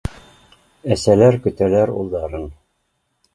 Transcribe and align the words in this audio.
Әсәләр 0.95 1.37
көтәләр 1.43 1.93
улдарын 1.99 2.49